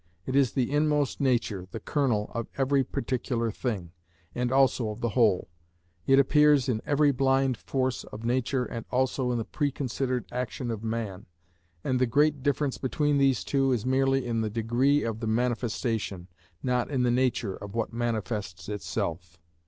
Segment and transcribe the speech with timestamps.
[0.25, 3.91] It is the inmost nature, the kernel, of every particular thing,
[4.33, 5.47] and also of the whole.
[6.07, 10.83] It appears in every blind force of nature and also in the preconsidered action of
[10.83, 11.27] man;
[11.83, 16.29] and the great difference between these two is merely in the degree of the manifestation,
[16.63, 19.37] not in the nature of what manifests itself.